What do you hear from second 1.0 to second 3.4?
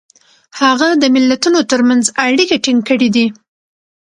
د ملتونو ترمنځ اړیکې ټینګ کړي دي.